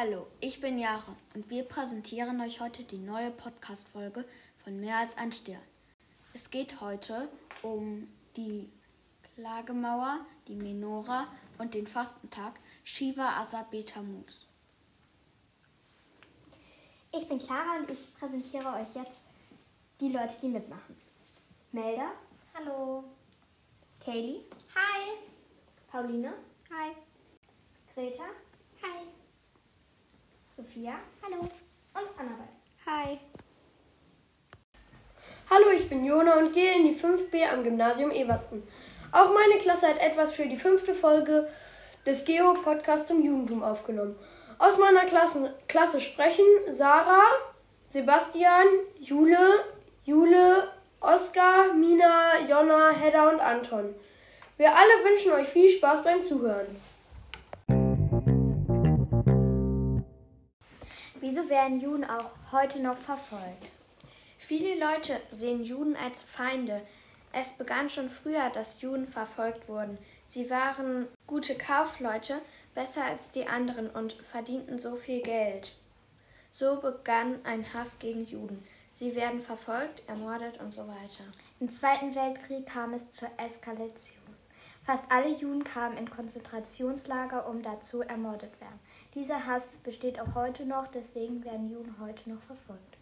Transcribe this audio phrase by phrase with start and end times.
[0.00, 4.24] Hallo, ich bin Jare und wir präsentieren euch heute die neue Podcast-Folge
[4.62, 5.60] von Mehr als ein Stern.
[6.32, 7.28] Es geht heute
[7.62, 8.06] um
[8.36, 8.70] die
[9.34, 11.26] Klagemauer, die Menora
[11.58, 14.46] und den Fastentag Shiva Asabeta Tammuz.
[17.12, 19.18] Ich bin Clara und ich präsentiere euch jetzt
[19.98, 20.96] die Leute, die mitmachen.
[21.72, 22.12] Melda.
[22.54, 23.02] Hallo.
[23.98, 24.42] Kaylee.
[24.76, 25.18] Hi.
[25.90, 26.34] Pauline.
[26.70, 26.94] Hi.
[27.92, 28.26] Greta.
[30.78, 30.84] Hi.
[30.84, 30.94] Sophia.
[31.22, 31.40] Hallo.
[31.40, 32.48] Und Annabelle.
[32.86, 33.18] Hi.
[35.50, 38.62] Hallo, ich bin Jona und gehe in die 5b am Gymnasium Eversten.
[39.10, 41.48] Auch meine Klasse hat etwas für die fünfte Folge
[42.06, 44.16] des Geo-Podcasts zum Judentum aufgenommen.
[44.58, 47.26] Aus meiner Klasse, Klasse sprechen Sarah,
[47.88, 48.66] Sebastian,
[49.00, 49.64] Jule,
[50.04, 50.68] Jule,
[51.00, 53.94] Oskar, Mina, Jonna, Hedda und Anton.
[54.58, 56.66] Wir alle wünschen euch viel Spaß beim Zuhören.
[61.38, 63.70] Wieso werden Juden auch heute noch verfolgt?
[64.38, 66.82] Viele Leute sehen Juden als Feinde.
[67.32, 69.98] Es begann schon früher, dass Juden verfolgt wurden.
[70.26, 72.40] Sie waren gute Kaufleute,
[72.74, 75.76] besser als die anderen und verdienten so viel Geld.
[76.50, 78.64] So begann ein Hass gegen Juden.
[78.90, 81.24] Sie werden verfolgt, ermordet und so weiter.
[81.60, 84.17] Im Zweiten Weltkrieg kam es zur Eskalation.
[84.88, 88.80] Fast alle Juden kamen in Konzentrationslager, um dazu ermordet werden.
[89.14, 92.96] Dieser Hass besteht auch heute noch, deswegen werden Juden heute noch verfolgt.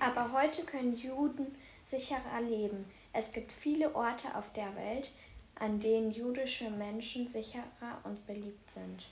[0.00, 2.86] Aber heute können Juden sicherer leben.
[3.12, 5.10] Es gibt viele Orte auf der Welt,
[5.56, 9.06] an denen jüdische Menschen sicherer und beliebt sind.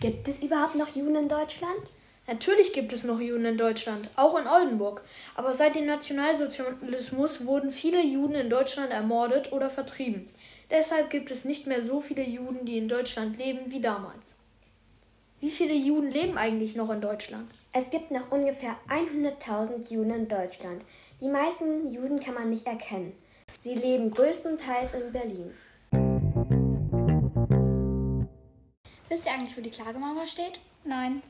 [0.00, 1.82] Gibt es überhaupt noch Juden in Deutschland?
[2.28, 5.02] Natürlich gibt es noch Juden in Deutschland, auch in Oldenburg.
[5.34, 10.28] Aber seit dem Nationalsozialismus wurden viele Juden in Deutschland ermordet oder vertrieben.
[10.70, 14.34] Deshalb gibt es nicht mehr so viele Juden, die in Deutschland leben, wie damals.
[15.40, 17.50] Wie viele Juden leben eigentlich noch in Deutschland?
[17.72, 20.82] Es gibt noch ungefähr 100.000 Juden in Deutschland.
[21.20, 23.12] Die meisten Juden kann man nicht erkennen.
[23.62, 25.54] Sie leben größtenteils in Berlin.
[29.08, 30.60] Wisst ihr eigentlich, wo die Klagemauer steht?
[30.84, 31.22] Nein.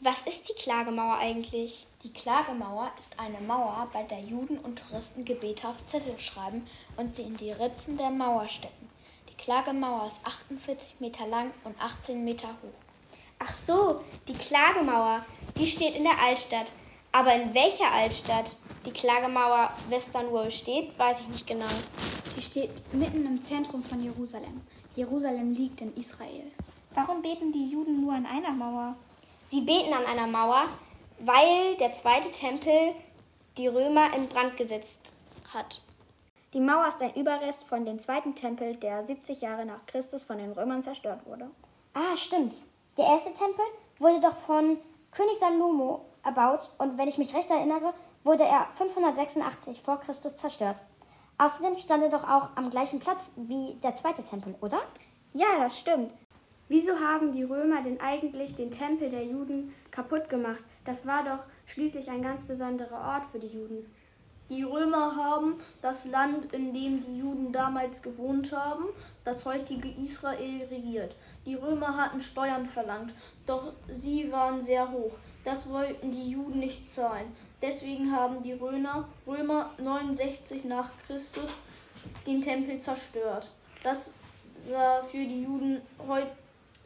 [0.00, 1.86] Was ist die Klagemauer eigentlich?
[2.02, 6.66] Die Klagemauer ist eine Mauer, bei der Juden und Touristen Gebete auf Zettel schreiben
[6.96, 8.88] und sie in die Ritzen der Mauer stecken.
[9.28, 12.80] Die Klagemauer ist 48 Meter lang und 18 Meter hoch.
[13.38, 15.26] Ach so, die Klagemauer,
[15.58, 16.72] die steht in der Altstadt.
[17.12, 18.56] Aber in welcher Altstadt
[18.86, 21.68] die Klagemauer Westernwall steht, weiß ich nicht genau.
[22.34, 24.62] Die steht mitten im Zentrum von Jerusalem.
[24.96, 26.50] Jerusalem liegt in Israel.
[26.94, 28.96] Warum beten die Juden nur an einer Mauer?
[29.50, 30.64] Sie beten an einer Mauer,
[31.20, 32.94] weil der zweite Tempel
[33.56, 35.14] die Römer in Brand gesetzt
[35.52, 35.80] hat.
[36.52, 40.38] Die Mauer ist ein Überrest von dem zweiten Tempel, der 70 Jahre nach Christus von
[40.38, 41.50] den Römern zerstört wurde.
[41.94, 42.54] Ah, stimmt.
[42.96, 43.64] Der erste Tempel
[43.98, 44.78] wurde doch von
[45.12, 47.94] König Salomo erbaut und wenn ich mich recht erinnere,
[48.24, 50.82] wurde er 586 vor Christus zerstört.
[51.38, 54.80] Außerdem stand er doch auch am gleichen Platz wie der zweite Tempel, oder?
[55.32, 56.12] Ja, das stimmt.
[56.70, 60.62] Wieso haben die Römer denn eigentlich den Tempel der Juden kaputt gemacht?
[60.84, 63.92] Das war doch schließlich ein ganz besonderer Ort für die Juden.
[64.48, 68.84] Die Römer haben das Land, in dem die Juden damals gewohnt haben,
[69.24, 71.16] das heutige Israel regiert.
[71.44, 73.14] Die Römer hatten Steuern verlangt,
[73.46, 75.16] doch sie waren sehr hoch.
[75.44, 77.34] Das wollten die Juden nicht zahlen.
[77.60, 81.50] Deswegen haben die Römer, Römer 69 nach Christus
[82.28, 83.50] den Tempel zerstört.
[83.82, 84.12] Das
[84.70, 86.30] war für die Juden heute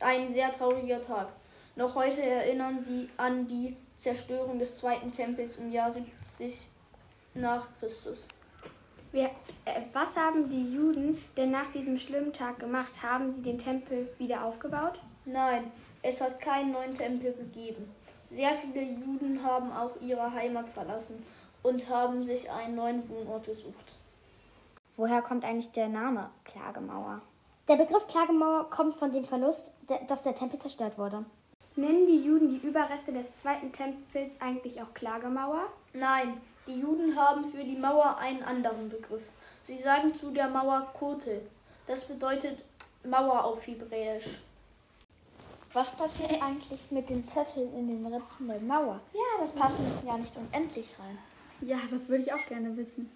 [0.05, 1.29] ein sehr trauriger Tag.
[1.77, 6.71] Noch heute erinnern sie an die Zerstörung des zweiten Tempels im Jahr 70
[7.35, 8.27] nach Christus.
[9.13, 9.31] Wir,
[9.65, 13.03] äh, was haben die Juden denn nach diesem schlimmen Tag gemacht?
[13.03, 15.01] Haben sie den Tempel wieder aufgebaut?
[15.25, 15.71] Nein,
[16.03, 17.91] es hat keinen neuen Tempel gegeben.
[18.29, 21.25] Sehr viele Juden haben auch ihre Heimat verlassen
[21.63, 23.97] und haben sich einen neuen Wohnort gesucht.
[24.97, 27.23] Woher kommt eigentlich der Name Klagemauer?
[27.67, 29.73] Der Begriff Klagemauer kommt von dem Verlust,
[30.07, 31.25] dass der Tempel zerstört wurde.
[31.77, 35.63] Nennen die Juden die Überreste des zweiten Tempels eigentlich auch Klagemauer?
[35.95, 39.31] Nein, die Juden haben für die Mauer einen anderen Begriff.
[39.65, 41.41] Sie sagen zu der Mauer Kotel.
[41.87, 42.59] Das bedeutet
[43.03, 44.41] Mauer auf Hebräisch.
[45.73, 49.01] Was passiert eigentlich mit den Zetteln in den Ritzen der Mauer?
[49.15, 51.19] Ja, das passen ja nicht unendlich rein.
[51.63, 53.11] Ja, das würde ich auch gerne wissen.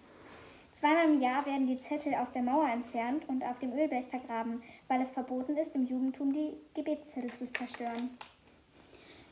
[0.79, 4.63] Zweimal im Jahr werden die Zettel aus der Mauer entfernt und auf dem Ölberg vergraben,
[4.87, 8.17] weil es verboten ist, im Judentum die Gebetszettel zu zerstören.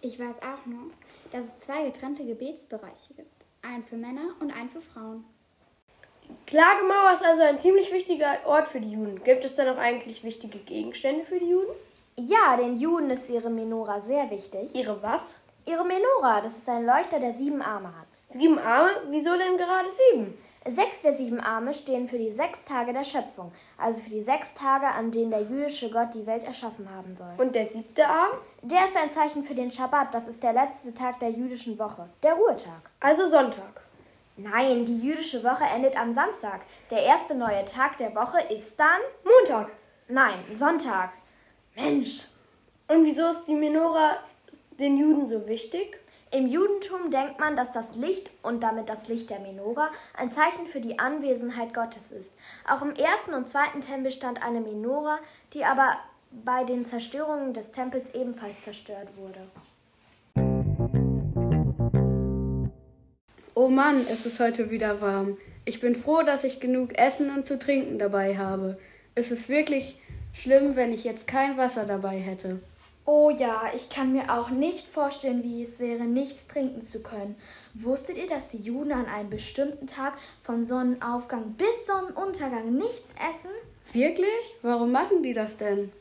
[0.00, 0.90] Ich weiß auch nur,
[1.30, 3.46] dass es zwei getrennte Gebetsbereiche gibt.
[3.62, 5.24] Einen für Männer und einen für Frauen.
[6.46, 9.22] Klagemauer ist also ein ziemlich wichtiger Ort für die Juden.
[9.22, 11.70] Gibt es da noch eigentlich wichtige Gegenstände für die Juden?
[12.16, 14.74] Ja, den Juden ist ihre Menora sehr wichtig.
[14.74, 15.38] Ihre was?
[15.64, 18.08] Ihre Menora, das ist ein Leuchter, der sieben Arme hat.
[18.30, 18.90] Sieben Arme?
[19.10, 20.36] Wieso denn gerade sieben?
[20.68, 24.52] Sechs der sieben Arme stehen für die sechs Tage der Schöpfung, also für die sechs
[24.54, 27.32] Tage, an denen der jüdische Gott die Welt erschaffen haben soll.
[27.38, 28.32] Und der siebte Arm?
[28.62, 32.08] Der ist ein Zeichen für den Schabbat, das ist der letzte Tag der jüdischen Woche,
[32.22, 32.90] der Ruhetag.
[32.98, 33.82] Also Sonntag.
[34.36, 36.60] Nein, die jüdische Woche endet am Samstag.
[36.90, 39.70] Der erste neue Tag der Woche ist dann Montag.
[40.08, 41.10] Nein, Sonntag.
[41.74, 42.26] Mensch.
[42.88, 44.18] Und wieso ist die Menora
[44.78, 45.98] den Juden so wichtig?
[46.36, 50.66] Im Judentum denkt man, dass das Licht und damit das Licht der Menora ein Zeichen
[50.66, 52.30] für die Anwesenheit Gottes ist.
[52.68, 55.18] Auch im ersten und zweiten Tempel stand eine Menora,
[55.54, 55.96] die aber
[56.44, 59.48] bei den Zerstörungen des Tempels ebenfalls zerstört wurde.
[63.54, 65.38] Oh Mann, es ist heute wieder warm.
[65.64, 68.76] Ich bin froh, dass ich genug Essen und zu trinken dabei habe.
[69.14, 69.98] Es ist wirklich
[70.34, 72.60] schlimm, wenn ich jetzt kein Wasser dabei hätte.
[73.08, 77.36] Oh ja, ich kann mir auch nicht vorstellen, wie es wäre, nichts trinken zu können.
[77.72, 83.52] Wusstet ihr, dass die Juden an einem bestimmten Tag von Sonnenaufgang bis Sonnenuntergang nichts essen?
[83.92, 84.56] Wirklich?
[84.62, 85.92] Warum machen die das denn?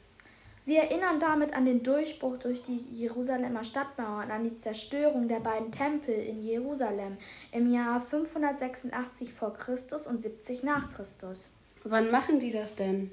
[0.59, 5.41] Sie erinnern damit an den Durchbruch durch die Jerusalemer Stadtmauer und an die Zerstörung der
[5.41, 7.17] beiden Tempel in Jerusalem
[7.51, 11.51] im Jahr 586 vor Christus und 70 nach Christus.
[11.83, 13.11] Wann machen die das denn?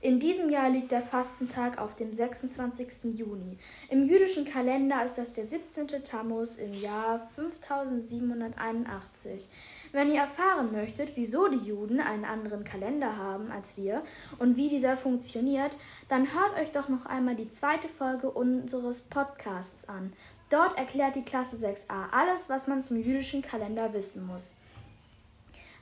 [0.00, 3.18] In diesem Jahr liegt der Fastentag auf dem 26.
[3.18, 3.58] Juni.
[3.90, 5.88] Im jüdischen Kalender ist das der 17.
[6.04, 9.48] Tammuz im Jahr 5781.
[9.90, 14.04] Wenn ihr erfahren möchtet, wieso die Juden einen anderen Kalender haben als wir
[14.38, 15.72] und wie dieser funktioniert,
[16.08, 20.12] dann hört euch doch noch einmal die zweite Folge unseres Podcasts an.
[20.48, 24.54] Dort erklärt die Klasse 6a alles, was man zum jüdischen Kalender wissen muss.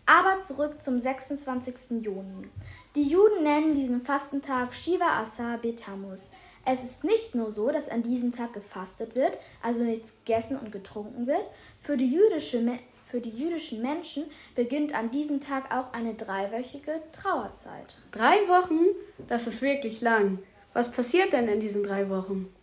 [0.07, 2.03] Aber zurück zum 26.
[2.03, 2.47] Juni.
[2.95, 6.21] Die Juden nennen diesen Fastentag Shiva Asa Betamus.
[6.65, 10.71] Es ist nicht nur so, dass an diesem Tag gefastet wird, also nichts gegessen und
[10.71, 11.43] getrunken wird.
[11.83, 12.79] Für die, jüdische,
[13.11, 14.25] für die jüdischen Menschen
[14.55, 17.95] beginnt an diesem Tag auch eine dreiwöchige Trauerzeit.
[18.13, 18.81] Drei Wochen?
[19.27, 20.39] Das ist wirklich lang.
[20.73, 22.55] Was passiert denn in diesen drei Wochen?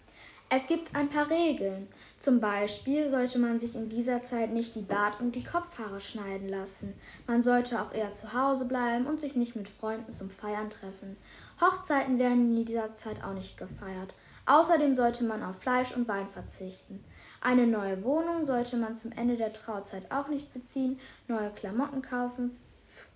[0.50, 1.88] Es gibt ein paar Regeln.
[2.24, 6.48] Zum Beispiel sollte man sich in dieser Zeit nicht die Bart- und die Kopfhaare schneiden
[6.48, 6.94] lassen.
[7.28, 11.18] Man sollte auch eher zu Hause bleiben und sich nicht mit Freunden zum Feiern treffen.
[11.60, 14.14] Hochzeiten werden in dieser Zeit auch nicht gefeiert.
[14.46, 17.04] Außerdem sollte man auf Fleisch und Wein verzichten.
[17.42, 22.52] Eine neue Wohnung sollte man zum Ende der Trauzeit auch nicht beziehen, neue Klamotten kaufen,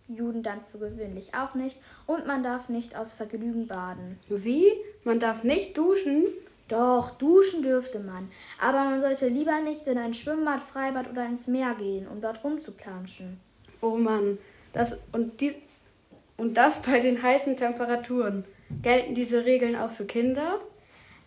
[0.10, 1.78] Juden dann für gewöhnlich auch nicht,
[2.08, 4.20] und man darf nicht aus Vergnügen baden.
[4.28, 4.70] Wie?
[5.06, 6.26] Man darf nicht duschen?
[6.68, 8.30] Doch, duschen dürfte man,
[8.60, 12.44] aber man sollte lieber nicht in ein Schwimmbad, Freibad oder ins Meer gehen, um dort
[12.44, 13.40] rumzuplanschen.
[13.82, 14.38] Oh Mann,
[14.74, 15.56] das und die
[16.36, 18.46] und das bei den heißen Temperaturen.
[18.82, 20.60] Gelten diese Regeln auch für Kinder?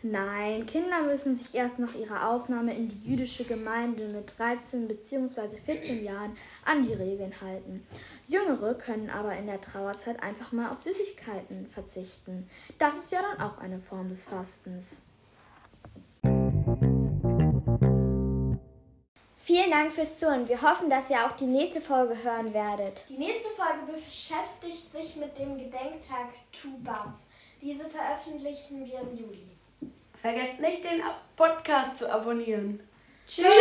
[0.02, 5.58] Nein, Kinder müssen sich erst nach ihrer Aufnahme in die jüdische Gemeinde mit 13 bzw.
[5.64, 7.87] 14 Jahren an die Regeln halten.
[8.26, 12.48] Jüngere können aber in der Trauerzeit einfach mal auf Süßigkeiten verzichten.
[12.78, 15.04] Das ist ja dann auch eine Form des Fastens.
[19.50, 20.49] Vielen Dank fürs Zuhören.
[20.49, 23.04] Wir hoffen, dass ihr auch die nächste Folge hören werdet.
[23.09, 27.09] Die nächste Folge beschäftigt sich mit dem Gedenktag Tubav.
[27.61, 29.49] Diese veröffentlichen wir im Juli.
[30.14, 31.02] Vergesst nicht, den
[31.35, 32.78] Podcast zu abonnieren.
[33.26, 33.52] Tschüss.